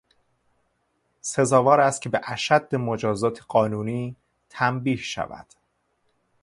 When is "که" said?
2.01-2.09